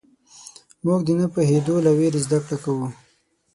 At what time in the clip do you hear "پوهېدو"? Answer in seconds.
1.33-1.75